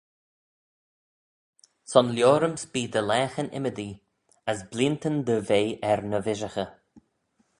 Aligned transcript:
Son 1.91 2.07
liorym's 2.17 2.63
bee 2.73 2.91
dty 2.95 3.03
laghyn 3.09 3.53
ymmodee, 3.59 3.99
as 4.51 4.59
bleeantyn 4.71 5.17
dty 5.27 5.35
vea 5.49 5.69
er 5.91 6.01
ny 6.11 6.19
vishaghey. 6.25 6.69